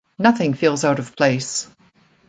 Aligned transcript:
Nothing 0.17 0.55
feels 0.55 0.83
out 0.83 0.97
of 0.97 1.15
place. 1.15 1.67